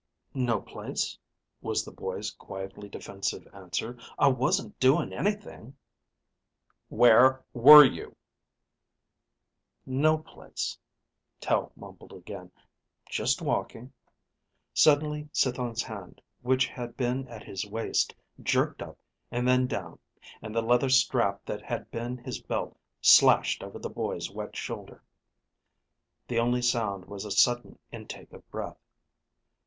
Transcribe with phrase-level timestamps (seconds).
[0.33, 1.15] "No place,"
[1.61, 3.99] was the boy's quietly defensive answer.
[4.17, 5.77] "I wasn't doing anything."
[6.89, 8.15] "Where were you?"
[9.85, 10.75] "No place,"
[11.39, 12.51] Tel mumbled again.
[13.11, 13.93] "Just walking...."
[14.73, 18.97] Suddenly Cithon's hand, which had been at his waist jerked up
[19.29, 19.99] and then down,
[20.41, 25.03] and the leather strap that had been his belt slashed over the boy's wet shoulder.
[26.27, 28.79] The only sound was a sudden intake of breath.